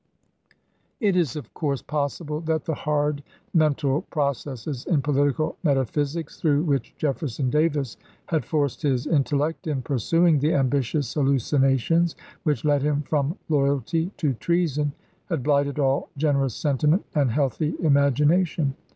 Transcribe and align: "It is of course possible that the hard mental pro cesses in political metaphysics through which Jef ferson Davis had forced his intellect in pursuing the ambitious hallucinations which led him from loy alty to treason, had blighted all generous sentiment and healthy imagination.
"It 1.09 1.15
is 1.15 1.35
of 1.35 1.53
course 1.53 1.83
possible 1.83 2.41
that 2.41 2.65
the 2.65 2.73
hard 2.73 3.21
mental 3.53 4.01
pro 4.09 4.31
cesses 4.31 4.87
in 4.87 5.03
political 5.03 5.57
metaphysics 5.61 6.39
through 6.41 6.63
which 6.63 6.95
Jef 6.97 7.17
ferson 7.19 7.51
Davis 7.51 7.97
had 8.25 8.43
forced 8.43 8.81
his 8.81 9.05
intellect 9.05 9.67
in 9.67 9.83
pursuing 9.83 10.39
the 10.39 10.55
ambitious 10.55 11.13
hallucinations 11.13 12.15
which 12.41 12.65
led 12.65 12.81
him 12.81 13.03
from 13.03 13.37
loy 13.47 13.67
alty 13.69 14.09
to 14.17 14.33
treason, 14.33 14.91
had 15.29 15.43
blighted 15.43 15.77
all 15.77 16.09
generous 16.17 16.55
sentiment 16.55 17.05
and 17.13 17.29
healthy 17.29 17.75
imagination. 17.79 18.73